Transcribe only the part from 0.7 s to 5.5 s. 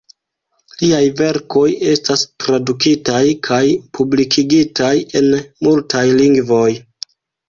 Liaj verkoj estas tradukitaj kaj publikigitaj en